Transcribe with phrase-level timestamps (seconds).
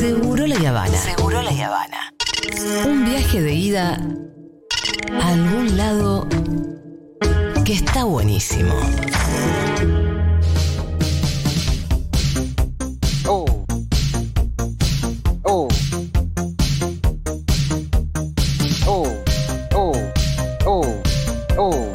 [0.00, 0.96] Seguro la Habana.
[0.96, 2.14] Seguro la Habana.
[2.86, 4.00] Un viaje de ida
[5.12, 6.26] a algún lado
[7.66, 8.72] que está buenísimo.
[13.26, 13.44] Oh.
[15.42, 15.68] Oh.
[18.86, 19.06] Oh.
[19.74, 19.92] Oh.
[20.64, 21.02] Oh.
[21.58, 21.92] Oh.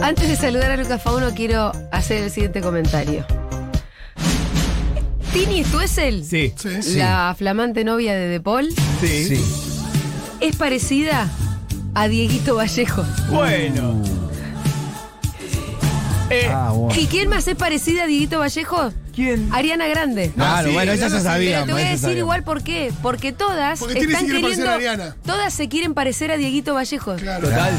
[0.00, 3.26] Antes de saludar a Lucas Fauno, quiero hacer el siguiente comentario.
[5.34, 6.54] Tini Stuessel, Sí.
[6.56, 6.94] Sí.
[6.96, 8.68] la flamante novia de De Paul,
[9.00, 9.36] Sí.
[9.36, 9.44] Sí.
[10.40, 11.28] es parecida
[11.94, 13.04] a Dieguito Vallejo.
[13.28, 14.00] Bueno.
[16.30, 16.98] Eh, Ah, bueno.
[17.00, 18.92] ¿Y quién más es parecida a Dieguito Vallejo?
[19.14, 19.48] ¿Quién?
[19.52, 20.30] Ariana Grande.
[20.34, 21.64] Claro, sí, bueno, Ariana ya sabíamos.
[21.64, 22.20] Pero te voy a decir sabíamos.
[22.20, 22.92] igual por qué.
[23.02, 24.70] Porque todas Porque están quiere queriendo.
[24.70, 25.16] a Ariana.
[25.26, 27.16] Todas se quieren parecer a Dieguito Vallejo.
[27.16, 27.48] Claro.
[27.48, 27.72] Total.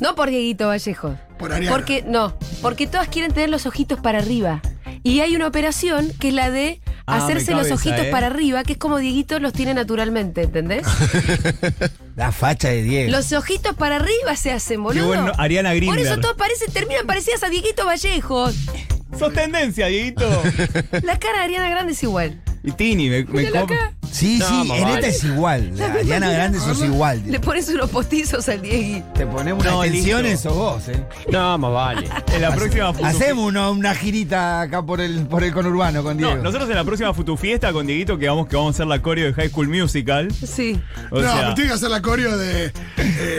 [0.00, 1.16] No por Dieguito Vallejo.
[1.38, 1.74] Por Ariana.
[1.74, 4.60] Porque, no, porque todas quieren tener los ojitos para arriba.
[5.02, 8.10] Y hay una operación que es la de Ah, hacerse los ojitos ¿eh?
[8.12, 10.86] para arriba, que es como Dieguito los tiene naturalmente, ¿entendés?
[12.16, 13.10] La facha de Diego.
[13.10, 15.08] los ojitos para arriba se hacen, boludo.
[15.08, 15.98] bueno, Ariana Por Grinder.
[16.06, 18.50] eso todos parecen, terminan parecidas a Dieguito Vallejo.
[19.18, 20.28] Sos tendencia, Dieguito.
[21.02, 22.40] La cara de Ariana Grande es igual.
[22.64, 23.92] y Tini, me, me Mírala acá.
[24.10, 24.94] Sí, No, sí, más en vale.
[24.94, 25.72] esta es igual.
[25.78, 27.22] La Ariana Grande sos igual.
[27.26, 29.02] Le pones unos postizos al Diegui.
[29.14, 30.50] Te ponemos No, unas tensiones listo.
[30.50, 31.02] sos vos, ¿eh?
[31.30, 32.08] No, más vale.
[32.34, 36.18] En la próxima Futu- Hacemos una, una girita acá por el, por el conurbano con
[36.18, 36.36] Diego.
[36.36, 39.00] No, nosotros en la próxima Futufiesta con Dieguito que vamos que vamos a hacer la
[39.00, 40.30] coreo de High School Musical.
[40.32, 40.78] Sí.
[41.10, 42.66] O no, sea, pero tiene que hacer la coreo de.
[42.66, 42.72] eh,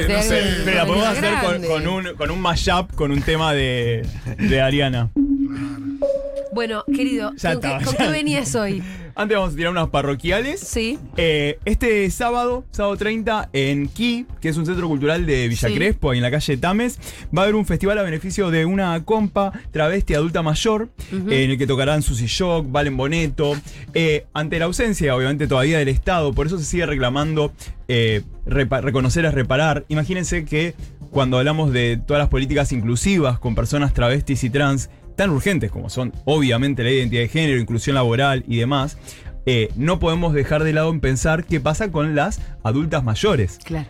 [0.07, 0.41] De- no sé.
[0.65, 4.07] pero la podemos hacer con, con un, con un mashup, con un tema de,
[4.39, 5.11] de Ariana.
[6.53, 8.83] Bueno, querido, Ya ¿con, qué, con venías hoy?
[9.15, 10.59] Antes vamos a tirar unas parroquiales.
[10.59, 10.97] Sí.
[11.17, 15.75] Eh, este sábado, sábado 30, en Ki, que es un centro cultural de Villa Sí.
[15.75, 16.99] Crespo, ahí en la calle Tames,
[17.35, 21.51] va a haber un festival a beneficio de una compa travesti adulta mayor, eh, en
[21.51, 23.55] el que tocarán Susy Shock, Valen Boneto,
[23.93, 27.53] eh, ante la ausencia, obviamente, todavía del Estado, por eso se sigue reclamando
[28.45, 29.85] reconocer es reparar.
[29.87, 30.73] Imagínense que
[31.11, 35.89] cuando hablamos de todas las políticas inclusivas con personas travestis y trans, tan urgentes como
[35.89, 38.97] son obviamente la identidad de género, inclusión laboral y demás,
[39.45, 43.59] eh, no podemos dejar de lado en pensar qué pasa con las adultas mayores.
[43.63, 43.89] Claro.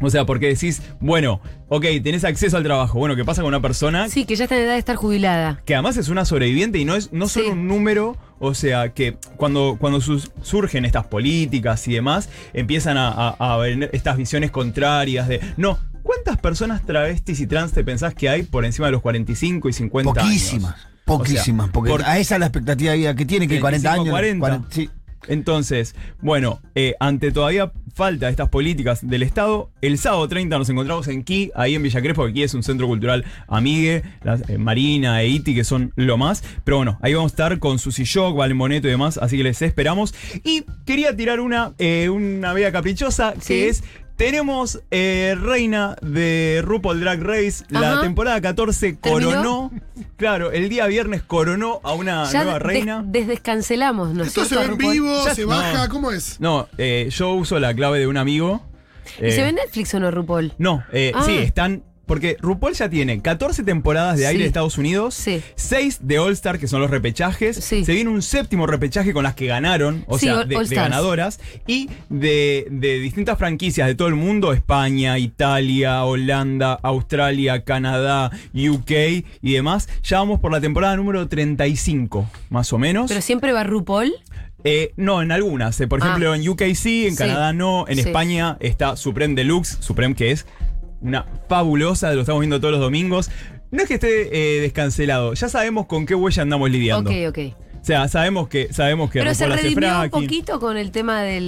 [0.00, 2.98] O sea, porque decís, bueno, ok, tenés acceso al trabajo.
[2.98, 5.62] Bueno, ¿qué pasa con una persona Sí, que ya está en edad de estar jubilada.
[5.64, 7.52] que además es una sobreviviente y no es no solo Sí.
[7.52, 13.08] un número, o sea, que cuando, cuando sus- surgen estas políticas y demás, empiezan a,
[13.08, 18.14] a, a ver estas visiones contrarias de, no, ¿cuántas personas travestis y trans te pensás
[18.14, 20.74] que hay por encima de los 45 y 50 Poquísimas.
[20.74, 20.86] años?
[21.04, 21.64] Poquísimas.
[21.64, 23.92] O sea, porque por- a esa es la expectativa de vida que tiene, que 40
[23.92, 24.04] años.
[24.04, 24.88] 35, 40, sí.
[25.26, 30.68] Entonces, bueno, eh, ante todavía falta de estas políticas del Estado, el sábado 30 nos
[30.68, 34.02] encontramos en Ki, ahí en Villa Crespo, que aquí es un centro cultural amigue,
[34.48, 36.44] eh, Marina e Iti, que son lo más.
[36.64, 39.44] Pero bueno, ahí vamos a estar con Susy Shock, Valen Boneto y demás, así que
[39.44, 40.14] les esperamos.
[40.44, 43.82] Y quería tirar una, eh, una vea caprichosa, que es...
[44.16, 48.00] Tenemos eh, reina de RuPaul Drag Race, la Ajá.
[48.02, 49.30] temporada 14 ¿Terminó?
[49.30, 49.70] coronó,
[50.16, 53.02] claro, el día viernes coronó a una ya nueva des- reina.
[53.04, 54.92] desdescancelamos, ¿no es Esto se ve en RuPaul?
[54.92, 55.48] vivo, Ya- se no.
[55.48, 56.38] baja, ¿cómo es?
[56.40, 58.62] No, eh, yo uso la clave de un amigo.
[59.20, 60.52] ¿Y Eh, se ve en Netflix o no, RuPaul?
[60.58, 61.24] No, eh, Ah.
[61.26, 61.82] sí, están.
[62.06, 64.42] Porque RuPaul ya tiene 14 temporadas de aire Sí.
[64.42, 65.42] de Estados Unidos, Sí.
[65.56, 67.56] 6 de All Star, que son los repechajes.
[67.56, 67.84] Sí.
[67.84, 71.40] Se viene un séptimo repechaje con las que ganaron, o sea, de, ganadoras.
[71.66, 78.90] Y de, de distintas franquicias de todo el mundo: España, Italia, Holanda, Australia, Canadá, UK
[79.42, 79.88] y demás.
[80.02, 83.08] Ya vamos por la temporada número 35, más o menos.
[83.08, 84.12] Pero siempre va RuPaul.
[84.66, 85.78] Eh, no, en algunas.
[85.80, 86.06] Eh, por Ah.
[86.06, 87.16] ejemplo, en UK sí, en.
[87.16, 87.98] Canadá no, en.
[87.98, 90.46] España está Supreme Deluxe, Supreme que es
[91.04, 93.30] una fabulosa, lo estamos viendo todos los domingos.
[93.70, 97.10] No es que esté eh, descancelado, ya sabemos con qué huella andamos lidiando.
[97.10, 97.38] Ok, ok.
[97.80, 101.38] O sea, sabemos que sabemos que Pero se redimió un poquito con el tema de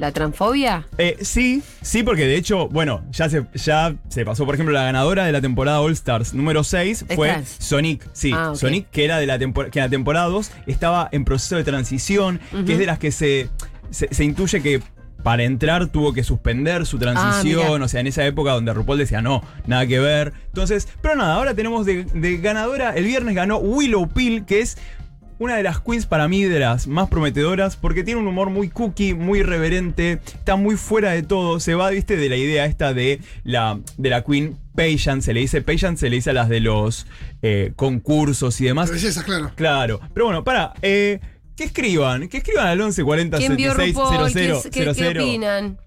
[0.00, 0.86] la transfobia.
[0.96, 4.84] Eh, sí, sí, porque de hecho, bueno, ya se, ya se pasó, por ejemplo, la
[4.84, 7.56] ganadora de la temporada All Stars número 6 Es fue trans.
[7.58, 8.08] Sonic.
[8.14, 8.52] Sí, Ah.
[8.54, 12.40] Sonic, que era de la que en la temporada 2 estaba en proceso de transición,
[12.64, 13.50] que es de las que se,
[13.90, 14.80] se, se intuye que
[15.22, 17.84] para entrar tuvo que suspender su transición, Ah, mira.
[17.84, 20.32] o sea, en esa época donde RuPaul decía no, nada que ver.
[20.46, 24.78] Entonces, pero nada, ahora tenemos de, de ganadora, el viernes ganó Willow Pill, que es
[25.40, 28.68] una de las queens para mí de las más prometedoras porque tiene un humor muy
[28.70, 32.92] cookie, muy irreverente, está muy fuera de todo, se va, viste, de la idea esta
[32.92, 36.48] de la, de la queen pageant, se le dice pageant, se le dice a las
[36.48, 37.06] de los
[37.42, 38.88] eh, concursos y demás.
[38.88, 39.52] De belleza, claro.
[39.54, 41.20] Claro, pero bueno, para, eh,
[41.58, 44.30] que escriban, que escriban al 11 40 ¿Quién vio 76 RuPaul?
[44.30, 45.22] 00 ¿Qué, qué- qué 00.
[45.24, 45.78] opinan?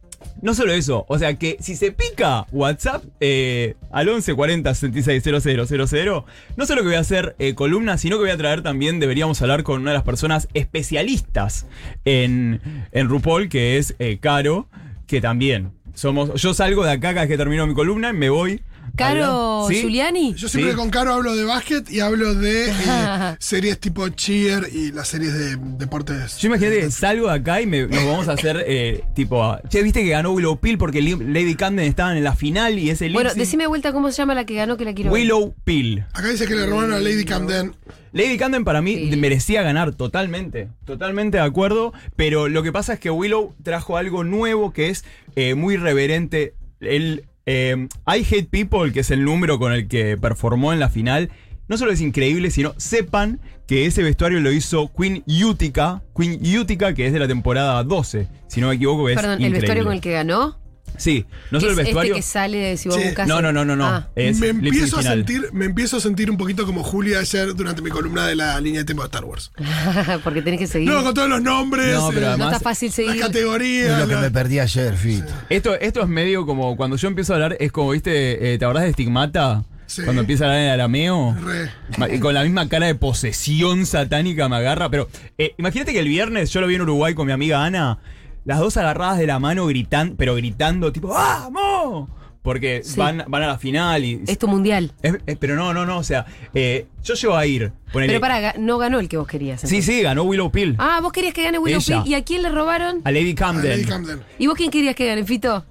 [0.44, 5.24] No solo eso, o sea que si se pica WhatsApp eh, al 11 40 66
[5.24, 6.26] 000,
[6.58, 9.42] no solo que voy a hacer eh, columna, sino que voy a traer también, deberíamos
[9.42, 11.66] hablar con una de las personas especialistas
[12.06, 14.68] en, en RuPaul, que es eh, Caro,
[15.08, 16.40] que también somos.
[16.42, 18.62] Yo salgo de acá cada vez que termino mi columna y me voy.
[18.96, 19.82] Caro ¿Sí?
[19.82, 20.34] Giuliani.
[20.36, 20.78] Yo siempre Sí.
[20.78, 22.74] con Caro hablo de básquet y hablo de eh,
[23.40, 26.38] series tipo Cheer y las series de deportes.
[26.38, 29.58] Yo imagínate que salgo de acá y me- nos vamos a hacer eh, tipo.
[29.70, 33.10] Che, viste que ganó Willow Pill porque Lady Camden estaban en la final y ese
[33.10, 35.22] Bueno, decime de vuelta cómo se llama la que ganó que la quiero ver.
[35.22, 36.06] Willow Pill.
[36.14, 37.76] Acá dice que le robaron a Lady Camden.
[38.14, 39.16] Lady Camden para mí Sí.
[39.18, 44.24] merecía ganar totalmente, totalmente de acuerdo, pero lo que pasa es que Willow trajo algo
[44.26, 45.06] nuevo que es
[45.38, 46.54] eh, muy reverente.
[46.82, 50.90] El eh, I Hate People, que es el número con el que performó en la
[50.90, 51.30] final,
[51.68, 56.94] no solo es increíble, sino sepan que ese vestuario lo hizo Queen Utica, Queen Utica,
[56.94, 59.60] que es de la temporada 12, si no me equivoco, es Perdón, el increíble.
[59.60, 60.60] vestuario con el que ganó.
[60.98, 62.14] Sí, no solo es el vestuario.
[62.14, 63.04] Este que sale de si vos Sí.
[63.06, 63.28] buscas.
[63.28, 63.86] No, no, no, no, no.
[63.88, 64.10] Ah.
[64.16, 67.82] Es me, empiezo a sentir, me empiezo a sentir un poquito como Julia ayer durante
[67.82, 69.52] mi columna de la línea de tiempo de Star Wars.
[70.24, 70.90] Porque tenés que seguir.
[70.90, 73.16] No, con todos los nombres, No, pero eh, No está fácil las seguir.
[73.16, 74.00] Es categorías.
[74.00, 75.34] lo que la- me perdí ayer, Fito.
[75.50, 78.66] Esto, esto es medio como cuando yo empiezo a hablar, es como, viste, eh, ¿te
[78.66, 79.64] acordás de Stigmata?
[79.88, 80.04] Sí.
[80.04, 81.36] Cuando empieza a hablar en arameo.
[81.44, 82.20] Re.
[82.20, 84.90] Con la misma cara de posesión satánica me agarra.
[84.90, 87.98] Pero eh, imagínate que el viernes yo lo vi en Uruguay con mi amiga Ana.
[88.46, 92.10] Las dos agarradas de la mano gritando, pero gritando tipo ¡Vamos!
[92.42, 92.98] Porque Sí.
[93.00, 94.24] van, van a la final y.
[94.28, 94.92] Es tu mundial.
[95.04, 96.00] Es- es- pero no, no, no.
[96.00, 97.72] O sea, eh, yo llego a ir.
[97.94, 99.62] ponele- Pero para, no ganó el que vos querías.
[99.62, 99.96] Sí, entonces.
[99.96, 100.76] sí, ganó Willow Pill.
[100.80, 102.02] Ah, vos querías que gane Willow Ella.
[102.02, 102.12] Pill.
[102.12, 103.02] ¿Y a quién le robaron?
[103.04, 103.70] A Lady a Camden.
[103.72, 104.22] Lady Camden.
[104.40, 105.64] ¿Y vos quién querías que gane, Fito?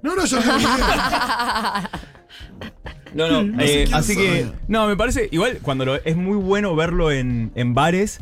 [0.00, 0.52] No, no, yo no.
[3.14, 4.46] No, no, sé eh, así que.
[4.66, 5.28] No, me parece.
[5.30, 8.18] Igual, cuando lo, es muy bueno verlo en, en bares,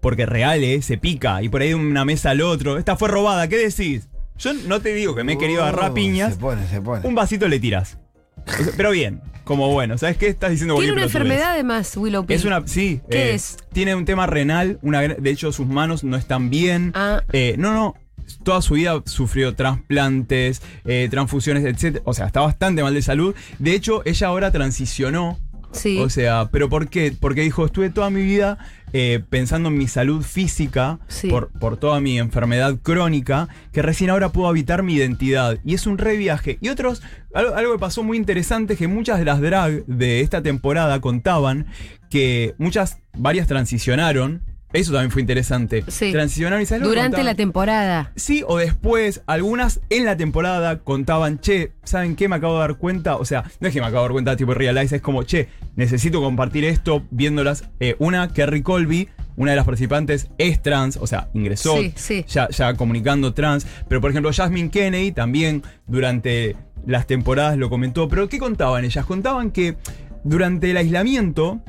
[0.00, 1.42] porque real, eh, se pica.
[1.42, 2.78] Y por ahí de una mesa al otro.
[2.78, 4.08] Esta fue robada, ¿qué decís?
[4.38, 6.34] Yo no te digo que me he querido agarrar Oh, piñas.
[6.34, 7.06] Se pone, se pone.
[7.06, 7.98] Un vasito le tiras.
[8.46, 9.98] O sea, Pero bien, como bueno.
[9.98, 10.28] ¿Sabes qué?
[10.28, 12.36] Estás diciendo Tiene una enfermedad además, Willow Pill.
[12.36, 13.00] Es una, sí.
[13.10, 13.58] ¿Qué eh, es?
[13.72, 16.92] Tiene un tema renal, una, de hecho sus manos no están bien.
[16.94, 17.22] Ah.
[17.32, 17.96] Eh, no, no,
[18.42, 22.00] toda su vida sufrió trasplantes, eh, transfusiones, etc.
[22.04, 23.34] O sea, está bastante mal de salud.
[23.58, 25.38] De hecho, ella ahora transicionó.
[25.72, 25.98] Sí.
[26.00, 27.14] O sea, ¿pero por qué?
[27.18, 28.58] Porque dijo, estuve toda mi vida
[28.92, 31.28] eh, pensando en mi salud física Sí.
[31.28, 35.58] por, por toda mi enfermedad crónica, que recién ahora puedo habitar mi identidad.
[35.64, 36.58] Y es un re viaje.
[36.60, 37.02] Y otros,
[37.32, 41.00] algo, algo que pasó muy interesante es que muchas de las drag de esta temporada
[41.00, 41.66] contaban
[42.10, 44.42] que muchas, varias transicionaron.
[44.72, 45.84] Eso también fue interesante.
[45.88, 46.12] Sí.
[46.12, 48.12] Transicionaron y ¿sabes Durante la temporada.
[48.14, 52.28] Sí, o después, algunas en la temporada contaban, che, ¿saben qué?
[52.28, 53.16] Me acabo de dar cuenta.
[53.16, 55.48] O sea, no es que me acabo de dar cuenta, tipo realize, es como, che,
[55.74, 57.64] necesito compartir esto viéndolas.
[57.80, 62.24] Eh, una, Kerry Colby, una de las participantes, es trans, o sea, ingresó Sí, sí.
[62.28, 63.66] Ya, ya comunicando trans.
[63.88, 66.56] Pero por ejemplo, Jasmine Kennedy también durante
[66.86, 68.08] las temporadas lo comentó.
[68.08, 69.04] Pero ¿qué contaban ellas?
[69.04, 69.76] Contaban que
[70.22, 71.60] durante el aislamiento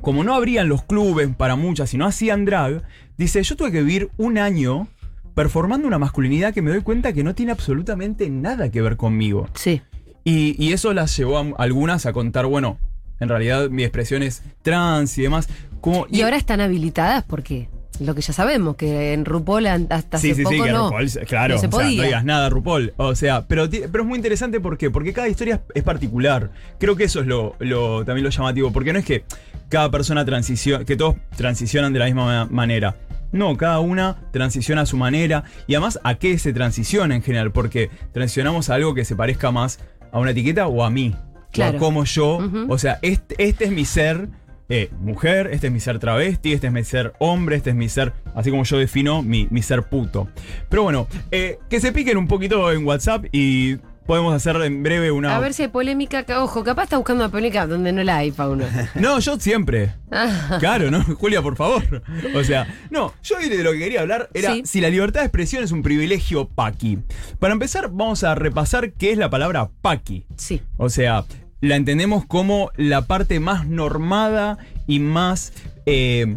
[0.00, 2.82] como no abrían los clubes para muchas y no hacían drag,
[3.16, 4.88] dice, yo tuve que vivir un año
[5.34, 9.48] performando una masculinidad que me doy cuenta que no tiene absolutamente nada que ver conmigo.
[9.54, 9.82] Sí.
[10.24, 12.78] Y, y eso las llevó a algunas a contar, bueno,
[13.20, 15.48] en realidad mi expresión es trans y demás.
[15.80, 17.68] Como, Y ahora están habilitadas porque
[18.00, 20.84] lo que ya sabemos, que en RuPaul hasta Sí, hace sí, poco sí, que no.
[20.90, 21.96] RuPaul, claro, no se o sea, podía.
[21.96, 22.92] no digas nada, RuPaul.
[22.96, 24.90] O sea, pero, pero es muy interesante ¿por qué?
[24.90, 26.50] porque cada historia es, es particular.
[26.78, 29.24] Creo que eso es lo, lo- también lo llamativo, porque no es que
[29.68, 32.96] cada persona transiciona, que todos transicionan de la misma ma- manera.
[33.32, 37.50] No, cada una transiciona a su manera y además a qué se transiciona en general,
[37.52, 39.80] porque transicionamos a algo que se parezca más
[40.12, 41.14] a una etiqueta o a mí,
[41.58, 44.28] o a cómo yo, o sea, este, este es mi ser
[44.68, 47.88] eh, mujer, este es mi ser travesti, este es mi ser hombre, este es mi
[47.88, 50.28] ser, así como yo defino mi, mi ser puto.
[50.68, 55.10] Pero bueno, eh, que se piquen un poquito en WhatsApp y podemos hacer en breve
[55.10, 55.34] una...
[55.36, 56.24] A ver si hay polémica.
[56.38, 58.64] Ojo, capaz está buscando una polémica donde no la hay, Pauno.
[58.94, 59.94] No, yo siempre.
[60.10, 61.02] Ah, Claro, ¿no?
[61.18, 62.02] Julia, por favor.
[62.34, 64.62] O sea, no, yo de lo que quería hablar era Sí.
[64.64, 66.98] si la libertad de expresión es un privilegio paqui.
[67.38, 70.24] Para empezar, vamos a repasar qué es la palabra paqui.
[70.36, 70.62] sí.
[70.78, 71.24] O sea,
[71.60, 75.52] la entendemos como la parte más normada y más.
[75.86, 76.36] eh,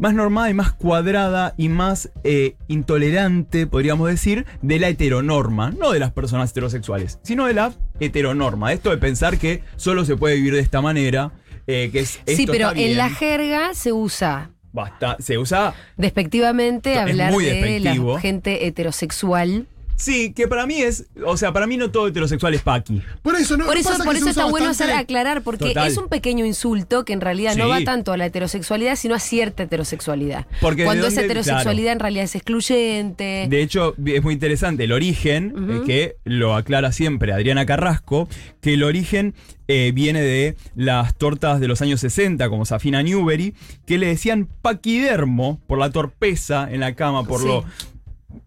[0.00, 5.70] más normada y más cuadrada y más eh, intolerante, podríamos decir, de la heteronorma.
[5.70, 8.72] No de las personas heterosexuales, sino de la heteronorma.
[8.72, 11.30] Esto de pensar que solo se puede vivir de esta manera.
[11.66, 15.74] eh, que es, Sí, esto pero está en la jerga se usa Basta- se usa
[15.96, 19.66] despectivamente Es hablar muy de la gente heterosexual.
[20.00, 23.02] Sí, que para mí es, o sea, para mí no todo heterosexual es paqui.
[23.20, 25.88] Por eso no Por eso, pasa por que eso está bueno hacer aclarar, porque Total.
[25.88, 29.18] es un pequeño insulto que en realidad no va tanto a la heterosexualidad, sino a
[29.18, 30.46] cierta heterosexualidad.
[30.62, 33.46] Porque de Cuando esa heterosexualidad en realidad es excluyente.
[33.50, 38.26] De hecho, es muy interesante el origen, eh, que lo aclara siempre Adriana Carrasco,
[38.62, 39.34] que el origen
[39.68, 43.54] eh, viene de las tortas de los años 60, como Safina Newbery,
[43.86, 47.46] que le decían paquidermo por la torpeza en la cama, por Sí.
[47.46, 47.64] lo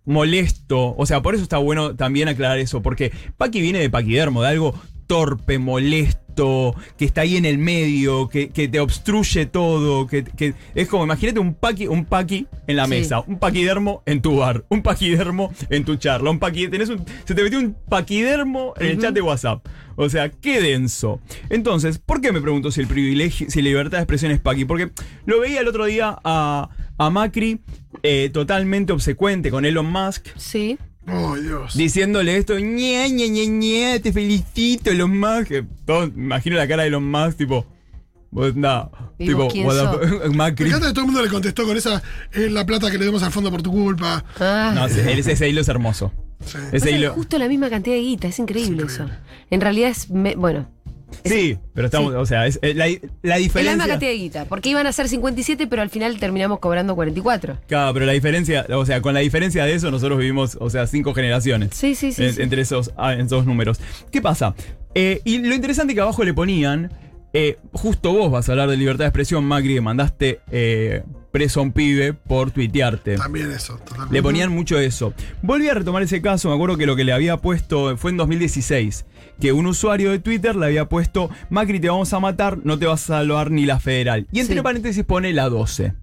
[0.05, 0.95] molesto.
[0.97, 4.49] O sea, por eso está bueno también aclarar eso, porque paqui viene de paquidermo, de
[4.49, 4.73] algo
[5.07, 10.53] torpe, molesto, que está ahí en el medio, que, que te obstruye todo, que, que
[10.73, 12.89] es como, imagínate un paqui, un paqui en la Sí.
[12.91, 17.05] mesa, un paquidermo en tu bar, un paquidermo en tu charla, un paqui, tenés un,
[17.25, 19.65] se te metió un paquidermo en el chat de WhatsApp.
[19.95, 21.19] O sea, qué denso.
[21.49, 24.65] Entonces, ¿por qué me pregunto si el privilegio, si la libertad de expresión es paqui?
[24.65, 24.89] Porque
[25.25, 27.59] lo veía el otro día a, a Macri
[28.03, 30.27] eh, totalmente obsecuente con Elon Musk.
[30.35, 30.77] Sí.
[31.11, 31.75] Oh, Dios.
[31.75, 35.47] Diciéndole esto, ñe, ñe, ñe, ñe, te felicito, Elon Musk.
[35.47, 37.65] Que todo- me imagino la cara de Elon Musk, tipo,
[38.55, 38.85] nah,
[39.19, 40.67] ¿Y tipo, Me Macri.
[40.67, 42.01] encanta que todo el mundo le contestó con esa.
[42.31, 44.23] Es la plata que le demos al fondo por tu culpa.
[44.39, 44.71] Ah.
[44.73, 46.11] No, ese, ese hilo es hermoso.
[46.45, 46.57] Sí.
[46.71, 47.13] Ese hilo.
[47.13, 49.05] justo la misma cantidad de guita, es increíble, eso.
[49.49, 50.09] En realidad es.
[50.09, 50.67] me- bueno.
[51.25, 52.17] Sí, pero estamos, Sí.
[52.19, 53.73] o sea, es, la, la Es la diferencia.
[53.75, 54.45] misma cantidad de guita.
[54.45, 57.57] Porque iban a ser 57, pero al final terminamos cobrando 44.
[57.67, 60.87] Claro, pero la diferencia, o sea, con la diferencia de eso, nosotros vivimos, o sea,
[60.87, 61.69] cinco generaciones.
[61.73, 62.23] Sí, sí, sí.
[62.25, 62.41] en- sí.
[62.41, 63.79] Entre esos, ah, en esos números.
[64.11, 64.55] ¿Qué pasa?
[64.95, 66.91] Eh, y lo interesante que abajo le ponían,
[67.33, 71.59] eh, justo vos vas a hablar de libertad de expresión, Macri, que mandaste eh, preso
[71.59, 73.15] a un pibe por tuitearte.
[73.17, 74.13] También eso, totalmente.
[74.13, 75.13] Le ponían mucho eso.
[75.41, 78.17] Volví a retomar ese caso, me acuerdo que lo que le había puesto fue en
[78.17, 79.05] 2016,
[79.41, 82.85] que un usuario de Twitter le había puesto, Macri te vamos a matar, no te
[82.85, 84.27] vas a salvar ni la federal.
[84.31, 84.61] Y entre Sí.
[84.61, 85.93] paréntesis pone la 12.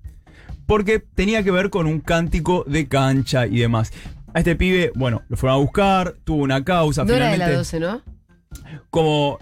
[0.67, 3.93] Porque tenía que ver con un cántico de cancha y demás.
[4.35, 7.53] A este pibe, bueno, lo fueron a buscar, tuvo una causa, No era de finalmente.
[7.53, 8.03] la 12, ¿no?
[8.91, 9.39] Como.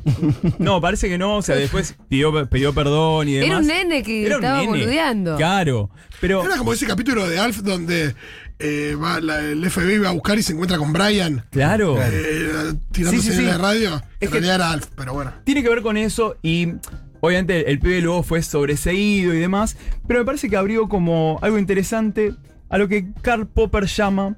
[0.58, 3.48] No, parece que no, o sea, después pidió, pidió perdón y demás.
[3.48, 5.36] Era un nene que Era un estaba nene, boludeando.
[5.36, 5.90] Claro.
[6.20, 6.44] Pero.
[6.44, 8.14] Era como ese capítulo de Alf donde
[8.58, 11.44] eh, va la- el FBI va a buscar y se encuentra con Brian.
[11.50, 11.96] Claro.
[12.02, 13.50] eh, tirándose Sí, sí, en sí.
[13.50, 13.96] la radio.
[13.96, 15.32] Es en que- realidad era Alf, pero bueno.
[15.44, 16.74] Tiene que ver con eso y
[17.20, 21.58] obviamente el pibe luego fue sobreseído y demás, pero me parece que abrió como algo
[21.58, 22.34] interesante
[22.68, 24.36] a lo que Karl Popper llama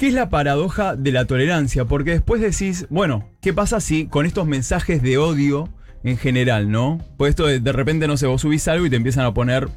[0.00, 4.24] que es la paradoja de la tolerancia, porque después decís, bueno, ¿qué pasa si con
[4.24, 5.68] estos mensajes de odio
[6.04, 7.04] en general, ¿no?
[7.18, 9.68] Pues esto de, de repente, no sé, vos subís algo y te empiezan a poner,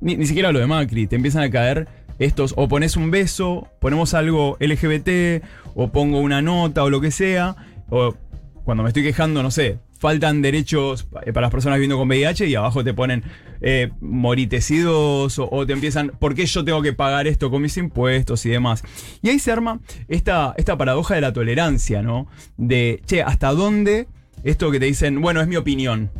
[0.00, 1.88] ni, ni siquiera lo de Macri, te empiezan a caer
[2.20, 7.10] estos, o pones un beso, ponemos algo LGBT, o pongo una nota o lo que
[7.10, 7.56] sea,
[7.90, 8.14] o
[8.62, 12.46] cuando me estoy quejando, no sé, faltan derechos eh, para las personas viviendo con VIH
[12.46, 13.24] y abajo te ponen
[13.60, 17.76] eh, moritecidos o, o te empiezan, ¿por qué yo tengo que pagar esto con mis
[17.76, 18.82] impuestos y demás?
[19.22, 22.26] Y ahí se arma esta, esta paradoja de la tolerancia, ¿no?
[22.56, 24.08] De, che, ¿hasta dónde
[24.42, 26.10] esto que te dicen, bueno, es mi opinión,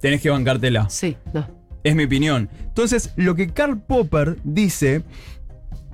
[0.00, 0.88] tenés que bancártela?
[0.88, 1.46] Sí, no.
[1.84, 2.48] Es mi opinión.
[2.60, 5.02] Entonces, lo que Karl Popper dice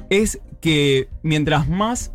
[0.09, 2.13] es que mientras más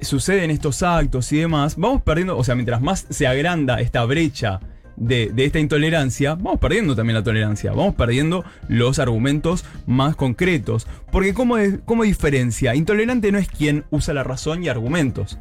[0.00, 4.60] suceden estos actos y demás, vamos perdiendo, o sea, mientras más se agranda esta brecha
[4.96, 10.86] de, de esta intolerancia, vamos perdiendo también la tolerancia, vamos perdiendo los argumentos más concretos.
[11.12, 12.74] Porque ¿cómo, es- cómo diferencia?
[12.74, 15.38] Intolerante no es quien usa la razón y argumentos,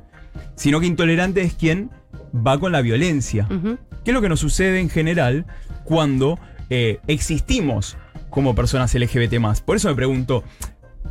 [0.56, 1.90] sino que intolerante es quien
[2.36, 3.48] va con la violencia.
[3.50, 3.78] Ujú.
[4.04, 5.46] ¿Qué es lo que nos sucede en general
[5.84, 7.98] cuando eh, existimos
[8.30, 9.36] como personas LGBT
[9.66, 10.44] Por eso me pregunto,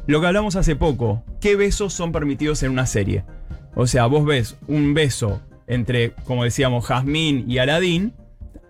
[0.07, 3.25] lo que hablamos hace poco, ¿qué besos son permitidos en una serie?
[3.77, 8.15] O sea, vos ves un beso entre, como decíamos, Jazmín y Aladín,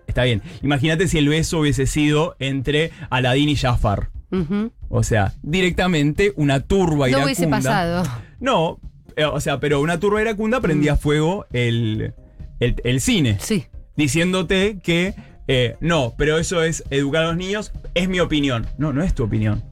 [0.05, 0.41] está bien.
[0.61, 4.09] Imagínate si el beso hubiese sido entre Aladín y Jafar.
[4.89, 7.25] O sea, directamente una turba No iracunda.
[7.25, 8.03] hubiese pasado.
[8.39, 8.79] No,
[9.15, 12.13] eh, o sea, pero una turba iracunda prendía fuego el,
[12.59, 13.65] el, el cine Sí.
[13.95, 15.15] diciéndote que
[15.47, 18.67] eh, no, pero eso es educar a los niños, es mi opinión.
[18.77, 19.63] No, no es tu opinión.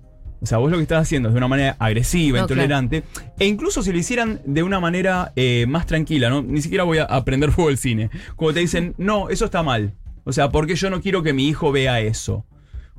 [0.46, 3.02] O sea, vos lo que estás haciendo es de una manera agresiva, No, intolerante,
[3.40, 6.44] e incluso si lo hicieran de una manera eh, más tranquila, ¿no?
[6.44, 8.12] Ni siquiera voy a aprender fuego el cine.
[8.36, 9.96] Como te dicen, no, eso está mal.
[10.24, 12.46] O sea, porque yo no quiero que mi hijo vea eso.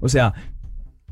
[0.00, 0.34] O sea,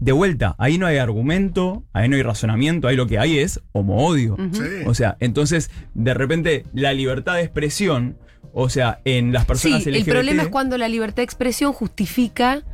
[0.00, 3.60] de vuelta, ahí no hay argumento, ahí no hay razonamiento, ahí lo que hay es
[3.70, 4.36] homo-odio.
[4.50, 4.60] Sí.
[4.86, 8.18] O sea, entonces, de repente, la libertad de expresión,
[8.52, 10.08] o sea, en las personas Sí, LGBT.
[10.08, 12.64] el problema es cuando la libertad de expresión justifica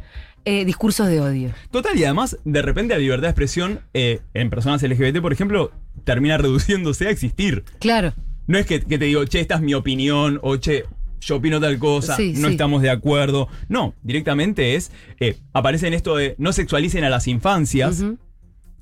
[0.44, 1.50] eh, discursos de odio.
[1.70, 5.72] Total, y además, de repente, la libertad de expresión eh, en personas LGBT, por ejemplo,
[6.04, 7.64] termina reduciéndose a existir.
[7.78, 8.14] Claro.
[8.46, 10.84] No es que, que te digo, che, esta es mi opinión, o che,
[11.20, 12.54] yo opino tal cosa, Sí, no sí.
[12.54, 13.48] estamos de acuerdo.
[13.68, 18.02] No, directamente es, eh, aparece en esto de no sexualicen a las infancias.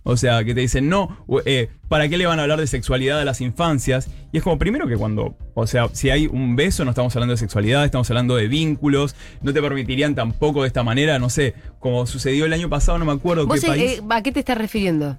[0.05, 3.21] O sea, que te dicen, no, eh, ¿para qué le van a hablar de sexualidad
[3.21, 4.09] a las infancias?
[4.33, 7.33] Y es como, primero que cuando, o sea, si hay un beso, no estamos hablando
[7.33, 11.55] de sexualidad, estamos hablando de vínculos, no te permitirían tampoco de esta manera, no sé,
[11.81, 13.91] como sucedió el año pasado, no me acuerdo ¿Vos qué eh, país.
[13.99, 15.17] eh, a qué te estás refiriendo?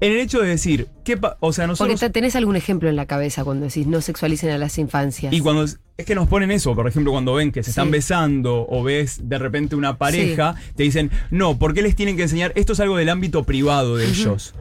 [0.00, 2.00] en el hecho de decir, ¿qué o sea, Porque nosotros...
[2.00, 5.32] te- tenés algún ejemplo en la cabeza cuando decís no sexualicen a las infancias.
[5.34, 7.92] Y cuando es que nos ponen eso, por ejemplo, cuando ven que se están Sí.
[7.92, 12.22] besando o ves de repente una pareja, te dicen, no, ¿por qué les tienen que
[12.22, 12.52] enseñar?
[12.54, 14.54] Esto es algo del ámbito privado de ellos.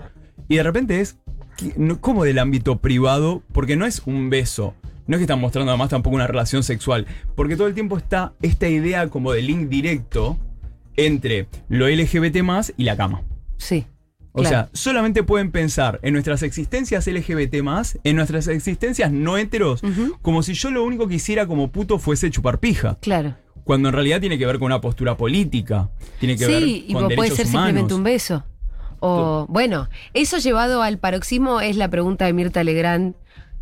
[0.50, 1.25] Y de repente es, ¿qué- no-
[2.02, 3.44] ¿cómo del ámbito privado?
[3.52, 4.74] Porque no es un beso.
[5.08, 7.06] No es que están mostrando además tampoco una relación sexual.
[7.36, 10.38] Porque todo el tiempo está esta idea como de link directo
[10.96, 12.38] entre lo LGBT
[12.78, 13.22] y la cama.
[13.58, 13.86] Sí.
[14.38, 14.50] O claro.
[14.50, 17.56] sea, solamente pueden pensar en nuestras existencias LGBT
[18.04, 19.82] en nuestras existencias no heteros,
[20.22, 22.98] como si yo lo único que hiciera como puto fuese chupar pija.
[23.02, 23.36] Claro.
[23.64, 26.94] Cuando en realidad tiene que ver con una postura política, tiene que ver Sí, y
[26.94, 27.68] con puede derechos ser humanos.
[27.68, 28.44] simplemente un beso.
[29.06, 33.16] O, bueno, eso llevado al paroxismo es la pregunta de Mirta Legrand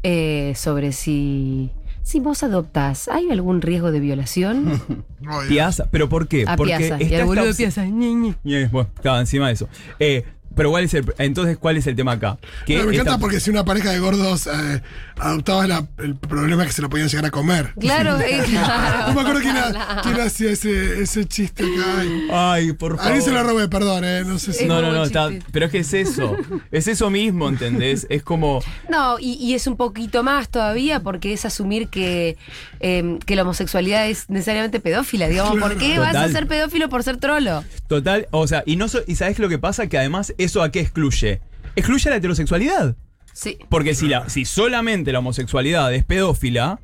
[0.03, 1.71] eh, sobre si,
[2.01, 4.81] si vos adoptás, ¿hay algún riesgo de violación?
[5.47, 6.45] Piazza, ¿pero por qué?
[6.47, 7.01] A Porque Piazza.
[7.03, 7.85] Y al boludo de Piazza.
[7.85, 8.35] ñi, ñi.
[8.43, 9.69] Y, eh, Bueno, estaba encima de eso.
[9.99, 12.37] Eh, pero ¿cuál es el, entonces, ¿cuál es el tema acá?
[12.65, 14.81] Que No, me encanta esta- porque si una pareja de gordos eh,
[15.17, 17.73] adoptaba la- el problema es que se lo podían llegar a comer.
[17.79, 19.07] Claro, eh, claro.
[19.07, 21.99] No me acuerdo quién, ha- quién hacía ese, ese chiste acá.
[21.99, 23.13] Ay, Ay, por A favor.
[23.15, 24.65] mí se lo robé, perdón, eh, no sé si.
[24.65, 26.35] No, no, no, está- pero es que es eso.
[26.71, 28.05] Es eso mismo, ¿entendés?
[28.09, 28.61] Es como.
[28.89, 32.37] No, y, y es un poquito más todavía porque es asumir que,
[32.79, 35.27] eh, que la homosexualidad es necesariamente pedófila.
[35.27, 37.63] Digamos, ¿por qué vas a ser pedófilo por ser trolo?
[37.87, 40.71] Total, o sea, y no so- y sabes lo que pasa que además eso a
[40.71, 41.41] qué excluye?
[41.75, 42.95] Excluye a la heterosexualidad.
[43.33, 43.57] Sí.
[43.69, 46.79] Porque si la si solamente la homosexualidad es pedófila,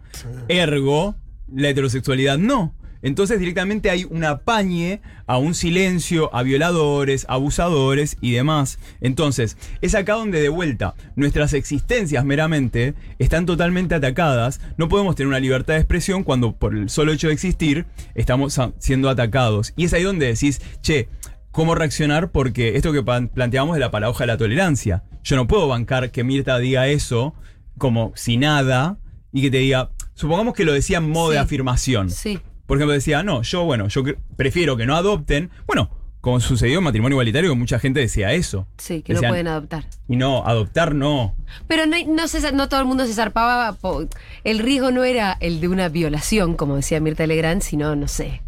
[0.48, 1.16] ergo
[1.54, 2.76] la heterosexualidad no.
[3.02, 8.80] Entonces directamente hay un apañe a un silencio, a violadores, abusadores y demás.
[9.00, 14.60] Entonces, es acá donde de vuelta nuestras existencias meramente están totalmente atacadas.
[14.78, 17.86] No podemos tener una libertad de expresión cuando por el solo hecho de existir
[18.16, 19.74] estamos siendo atacados.
[19.78, 21.08] Y es ahí donde decís, che,
[21.52, 22.32] ¿cómo reaccionar?
[22.32, 25.04] Porque esto que planteamos de la paradoja de la tolerancia.
[25.24, 27.34] Yo no puedo bancar que Mirta diga eso
[27.78, 28.98] como si nada
[29.32, 32.10] y que te diga, supongamos que lo decía en modo de afirmación.
[32.10, 32.40] Sí.
[32.66, 34.04] Por ejemplo, decía, no, yo, bueno, yo
[34.36, 35.50] prefiero que no adopten.
[35.66, 35.90] Bueno,
[36.22, 38.68] como sucedió en matrimonio igualitario, mucha gente decía eso.
[38.78, 39.86] Sí, que no pueden adoptar.
[40.08, 41.36] Y no, adoptar no.
[41.68, 43.74] Pero no, no, se- no todo el mundo se zarpaba.
[43.74, 44.08] po-
[44.44, 48.42] El riesgo no era el de una violación, como decía Mirta Legrand, sino, no sé.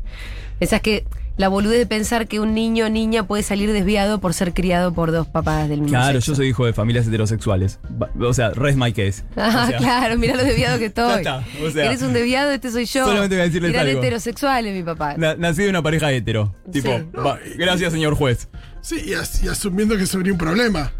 [0.60, 1.06] Esas que
[1.38, 4.94] la boludez de pensar que un niño o niña puede salir desviado por ser criado
[4.94, 6.34] por dos papás del mismo Claro, sexo.
[6.34, 7.80] yo soy hijo de familias heterosexuales.
[8.20, 9.24] O sea, rest my case.
[9.36, 11.10] Ah, O sea, claro, mirá lo desviado que estoy.
[11.10, 13.06] Ya está, o sea, Eres un desviado, este soy yo.
[13.06, 14.00] solamente voy a decirles Eran algo.
[14.00, 15.16] heterosexuales, mi papá.
[15.18, 16.54] na- nací de una pareja hetero.
[16.72, 17.06] Tipo, Sí.
[17.18, 18.48] va, gracias, señor juez.
[18.82, 20.92] Sí, y, as- y asumiendo que sería un problema.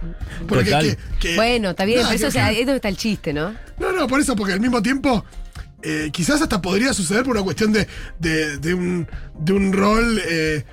[0.48, 0.84] Porque Total.
[0.86, 0.98] que-
[1.30, 2.98] que- Bueno, está bien, Nada, pero eso, que- o sea, ahí es donde está el
[2.98, 3.54] chiste, ¿no?
[3.80, 5.26] No, no, por eso, porque al mismo tiempo,
[5.84, 7.88] eh, quizás hasta podría suceder por una cuestión de,
[8.20, 9.08] de, un,
[9.40, 10.64] de un rol, eh,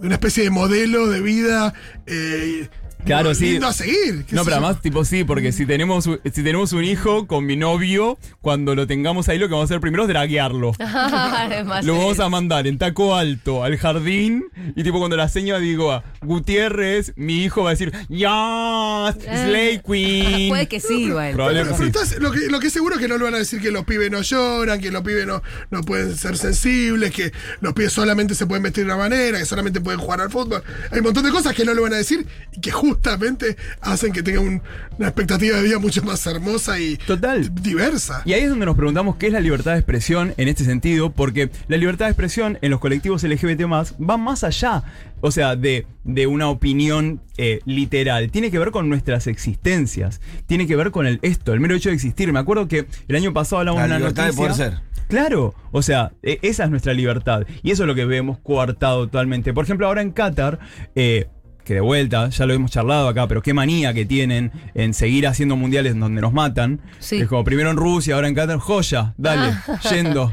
[0.00, 1.74] de una especie de modelo de vida.
[2.06, 2.68] eh,
[3.04, 3.52] Claro, no, sí.
[3.52, 4.24] lindo a seguir.
[4.30, 4.64] No, pero yo.
[4.64, 8.74] además, tipo, sí, porque si tenemos, un- si tenemos un hijo con mi novio, cuando
[8.74, 10.72] lo tengamos ahí, lo que vamos a hacer primero es draguearlo.
[10.78, 14.44] Además, Lo vamos a mandar en taco alto al jardín
[14.76, 19.14] y tipo cuando la señora digo a Gutiérrez, mi hijo va a decir, ¡Ya!
[19.20, 20.48] ¡Slay Queen!
[20.48, 21.32] Puede que sí, igual.
[21.32, 21.98] Probablemente Pero sí.
[22.06, 23.84] estás- lo, que, lo que seguro es que no le van a decir que los
[23.84, 28.34] pibes no lloran, que los pibes no, no pueden ser sensibles, que los pibes solamente
[28.34, 30.62] se pueden vestir de una manera, que solamente pueden jugar al fútbol.
[30.90, 34.12] Hay un montón de cosas que no le van a decir y que justamente hacen
[34.12, 34.62] que tenga un-
[34.98, 37.52] una expectativa de vida mucho más hermosa y Total.
[37.62, 38.22] diversa.
[38.24, 41.10] Y ahí es donde nos preguntamos qué es la libertad de expresión en este sentido,
[41.12, 44.82] porque la libertad de expresión en los colectivos LGBT va más allá,
[45.20, 48.30] o sea, de, de una opinión eh, literal.
[48.30, 51.88] Tiene que ver con nuestras existencias, tiene que ver con el esto, el mero hecho
[51.88, 52.32] de existir.
[52.32, 54.74] Me acuerdo que el año pasado hablamos La de una libertad de poder ser.
[55.08, 57.42] Claro, o sea, e- esa es nuestra libertad.
[57.62, 59.52] Y eso es lo que vemos coartado totalmente.
[59.52, 60.58] Por ejemplo, ahora en Qatar,
[60.94, 61.26] eh,
[61.64, 65.26] que de vuelta, ya lo hemos charlado acá, pero qué manía que tienen en seguir
[65.26, 66.80] haciendo mundiales donde nos matan.
[66.98, 67.16] Sí.
[67.20, 69.54] Es como primero en Rusia, ahora en Qatar, joya, dale,
[69.90, 70.32] yendo.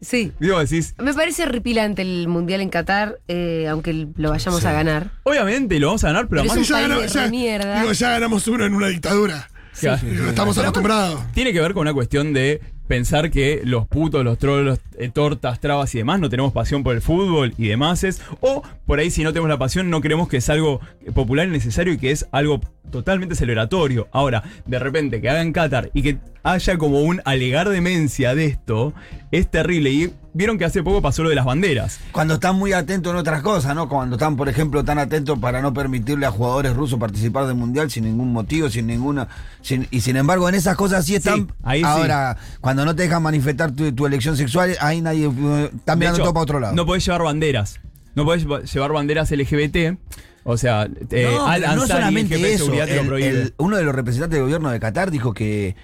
[0.00, 0.32] Sí.
[0.38, 5.10] Digo, decís, Me parece horripilante el mundial en Qatar, eh, aunque lo vayamos a ganar.
[5.22, 7.80] obviamente lo vamos a ganar, pero Pero además es un ya, país de ya- mierda.
[7.80, 9.48] digo, ya ganamos uno en una dictadura.
[9.80, 9.96] Ya.
[9.96, 11.20] Digo, estamos acostumbrados.
[11.32, 15.60] tiene que ver con una cuestión de pensar que los putos, los trolos, eh, tortas,
[15.60, 19.10] trabas y demás no tenemos pasión por el fútbol y demás es, o por ahí
[19.10, 20.80] si no tenemos la pasión no creemos que es algo
[21.14, 24.08] popular y necesario y que es algo totalmente celebratorio.
[24.12, 28.92] Ahora, de repente que hagan Qatar y que haya como un alegar demencia de esto,
[29.32, 29.90] es terrible.
[29.90, 31.98] Y vieron que hace poco pasó lo de las banderas.
[32.12, 33.88] Cuando están muy atentos en otras cosas, ¿no?
[33.88, 37.90] Cuando están, por ejemplo, tan atentos para no permitirle a jugadores rusos participar del mundial
[37.90, 39.26] sin ningún motivo, sin ninguna.
[39.62, 41.50] sin- y sin embargo, en esas cosas sí están.
[41.62, 41.86] ahí sí.
[41.86, 45.28] Ahora, cuando no te dejan manifestar tu, tu elección sexual, ahí nadie.
[45.96, 46.74] mirando hecho, todo para otro lado.
[46.74, 47.80] No podés llevar banderas.
[48.14, 49.96] No podés llevar banderas LGBT.
[50.44, 52.64] O sea, eh, No, Al no solamente eso.
[52.66, 55.74] seguridad, te lo el- el- uno de los representantes del gobierno de Qatar dijo que,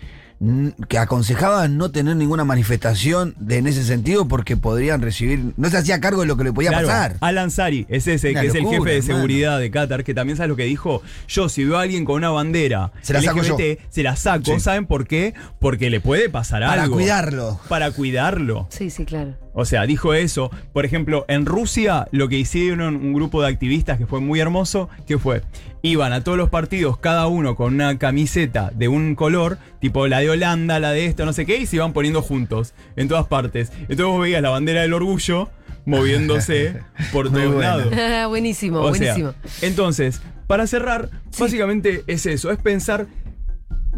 [0.88, 5.52] que aconsejaba no tener ninguna manifestación de, en ese sentido porque podrían recibir.
[5.58, 7.16] No se hacía cargo de lo que le podía Claro, pasar.
[7.20, 9.14] Al Ansari, es ese, Una que es el jefe de hermano.
[9.14, 11.02] seguridad de Qatar, que también sabe lo que dijo.
[11.28, 14.44] Yo, si veo a alguien con una bandera Se la saco LGBT, se la saco.
[14.46, 14.60] Sí.
[14.60, 15.34] ¿Saben por qué?
[15.58, 16.94] Porque le puede pasar Para algo.
[16.96, 17.60] cuidarlo.
[17.68, 18.66] Para cuidarlo.
[18.70, 19.34] Sí, sí, claro.
[19.52, 20.50] O sea, dijo eso.
[20.72, 24.88] Por ejemplo, en Rusia lo que hicieron un grupo de activistas que fue muy hermoso,
[25.06, 25.42] que fue,
[25.82, 30.20] iban a todos los partidos, cada uno con una camiseta de un color, tipo la
[30.20, 33.26] de Holanda, la de esto, no sé qué, y se iban poniendo juntos, en todas
[33.26, 33.72] partes.
[33.82, 35.50] Entonces vos veías la bandera del orgullo
[35.84, 36.80] moviéndose
[37.12, 37.92] por todos lados.
[38.28, 39.34] buenísimo, O sea, buenísimo.
[39.62, 43.06] entonces, para cerrar, básicamente es eso, es pensar.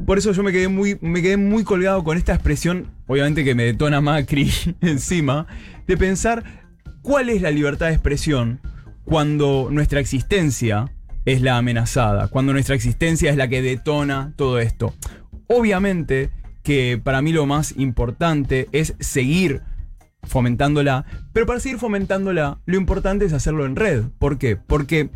[0.07, 3.55] Por eso yo me quedé muy, me quedé muy colgado con esta expresión, obviamente que
[3.55, 4.51] me detona Macri
[4.81, 5.47] encima,
[5.87, 6.45] de pensar
[7.03, 8.61] cuál es la libertad de expresión
[9.05, 10.93] cuando nuestra existencia
[11.25, 14.95] es la amenazada, cuando nuestra existencia es la que detona todo esto.
[15.47, 16.31] Obviamente
[16.63, 19.63] que para mí lo más importante es seguir
[20.23, 24.05] fomentándola, pero para seguir fomentándola, lo importante es hacerlo en red.
[24.19, 24.57] ¿Por qué?
[24.57, 25.11] Porque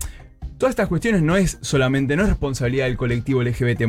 [0.59, 3.83] todas estas cuestiones no es solamente, no es responsabilidad del colectivo LGBT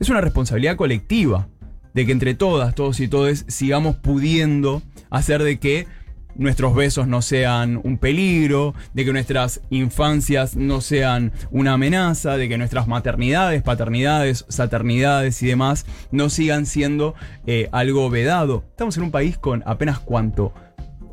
[0.00, 1.48] es una responsabilidad colectiva,
[1.94, 5.86] de que entre todas, todos y todes sigamos pudiendo hacer de que
[6.34, 12.48] nuestros besos no sean un peligro, de que nuestras infancias no sean una amenaza, de
[12.48, 17.14] que nuestras maternidades, paternidades, saternidades y demás no sigan siendo
[17.46, 18.64] eh, algo vedado.
[18.68, 20.52] Estamos en un país con apenas cuánto,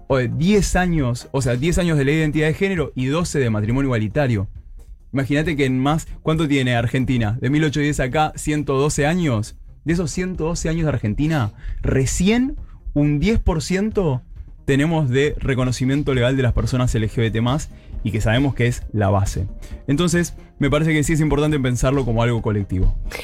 [0.07, 3.05] o, eh, 10 años, o sea, 10 años de ley de identidad de género y
[3.05, 4.49] 12 de matrimonio igualitario.
[5.13, 7.37] Imagínate que en más, ¿cuánto tiene Argentina?
[7.39, 9.55] De 1810 acá, 112 años.
[9.85, 12.55] De esos 112 años de Argentina, recién
[12.93, 14.21] un 10%
[14.65, 17.37] tenemos de reconocimiento legal de las personas LGBT
[18.03, 19.47] y que sabemos que es la base.
[19.87, 22.95] Entonces, me parece que sí es importante pensarlo como algo colectivo.